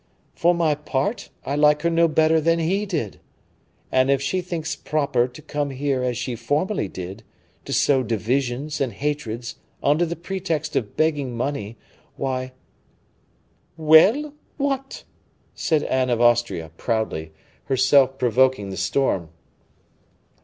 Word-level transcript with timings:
"For 0.33 0.55
my 0.55 0.73
part, 0.73 1.29
I 1.45 1.55
like 1.55 1.83
her 1.83 1.89
no 1.91 2.07
better 2.07 2.41
than 2.41 2.57
he 2.57 2.87
did, 2.87 3.19
and 3.91 4.09
if 4.09 4.19
she 4.19 4.41
thinks 4.41 4.75
proper 4.75 5.27
to 5.27 5.41
come 5.43 5.69
here 5.69 6.01
as 6.01 6.17
she 6.17 6.35
formerly 6.35 6.87
did, 6.87 7.21
to 7.65 7.71
sow 7.71 8.01
divisions 8.01 8.81
and 8.81 8.93
hatreds 8.93 9.57
under 9.83 10.03
the 10.03 10.15
pretext 10.15 10.75
of 10.75 10.97
begging 10.97 11.37
money 11.37 11.77
why" 12.15 12.53
"Well! 13.77 14.33
what?" 14.57 15.03
said 15.53 15.83
Anne 15.83 16.09
of 16.09 16.19
Austria, 16.19 16.71
proudly, 16.77 17.31
herself 17.65 18.17
provoking 18.17 18.71
the 18.71 18.77
storm. 18.77 19.29